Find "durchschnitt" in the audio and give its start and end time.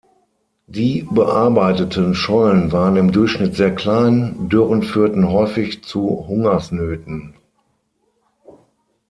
3.11-3.53